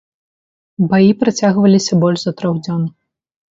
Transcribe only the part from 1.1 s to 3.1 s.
працягваліся больш за трох дзён.